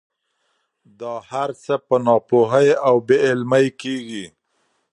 [0.99, 4.25] دا هر څه په ناپوهۍ او بې علمۍ کېږي.